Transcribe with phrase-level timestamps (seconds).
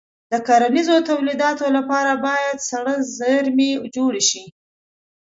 [0.31, 4.43] د کرنیزو تولیداتو لپاره باید سړه زېرمې جوړې شي.